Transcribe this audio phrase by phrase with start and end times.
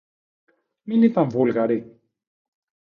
[0.81, 2.01] Μην ήταν Βούλγαροι;